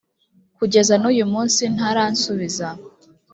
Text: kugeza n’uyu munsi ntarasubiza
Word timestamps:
kugeza 0.57 0.93
n’uyu 1.01 1.25
munsi 1.33 1.61
ntarasubiza 1.75 2.67